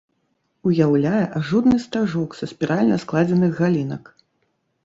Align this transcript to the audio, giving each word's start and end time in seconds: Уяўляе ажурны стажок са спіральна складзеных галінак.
Уяўляе 0.69 1.19
ажурны 1.39 1.77
стажок 1.85 2.29
са 2.39 2.45
спіральна 2.55 2.95
складзеных 3.05 3.51
галінак. 3.63 4.03